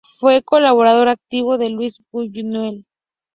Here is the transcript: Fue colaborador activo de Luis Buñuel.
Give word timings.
Fue 0.17 0.41
colaborador 0.41 1.09
activo 1.09 1.59
de 1.59 1.69
Luis 1.69 2.01
Buñuel. 2.11 2.87